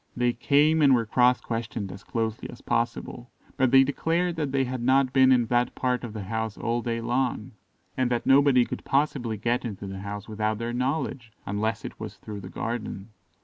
They 0.17 0.33
came, 0.33 0.81
and 0.81 0.95
were 0.95 1.05
cross 1.05 1.39
questioned 1.39 1.91
as 1.91 2.03
closely 2.03 2.49
as 2.49 2.61
possible, 2.61 3.29
but 3.55 3.69
they 3.69 3.83
declared 3.83 4.35
that 4.35 4.51
they 4.51 4.63
had 4.63 4.81
not 4.81 5.13
been 5.13 5.31
in 5.31 5.45
that 5.45 5.75
part 5.75 6.03
of 6.03 6.13
the 6.13 6.23
house 6.23 6.57
all 6.57 6.81
day 6.81 7.01
long, 7.01 7.51
and 7.95 8.09
that 8.09 8.25
nobody 8.25 8.65
could 8.65 8.83
possibly 8.83 9.37
get 9.37 9.63
into 9.63 9.85
the 9.85 9.99
house 9.99 10.27
without 10.27 10.57
their 10.57 10.73
knowledge, 10.73 11.31
unless 11.45 11.85
it 11.85 11.99
was 11.99 12.15
through 12.17 12.39
the 12.41 12.49
garden. 12.49 13.09